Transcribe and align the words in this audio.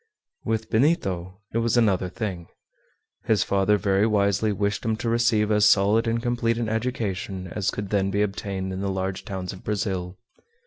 With 0.43 0.71
Benito 0.71 1.41
it 1.53 1.59
was 1.59 1.77
another 1.77 2.09
thing. 2.09 2.47
His 3.25 3.43
father 3.43 3.77
very 3.77 4.07
wisely 4.07 4.51
wished 4.51 4.83
him 4.83 4.95
to 4.95 5.09
receive 5.09 5.51
as 5.51 5.67
solid 5.67 6.07
and 6.07 6.23
complete 6.23 6.57
an 6.57 6.67
education 6.69 7.51
as 7.55 7.69
could 7.69 7.91
then 7.91 8.09
be 8.09 8.23
obtained 8.23 8.73
in 8.73 8.81
the 8.81 8.89
large 8.89 9.25
towns 9.25 9.53
of 9.53 9.63
Brazil. 9.63 10.17